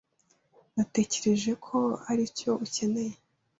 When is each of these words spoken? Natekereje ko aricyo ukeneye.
Natekereje 0.75 1.51
ko 1.65 1.77
aricyo 2.11 2.51
ukeneye. 2.65 3.15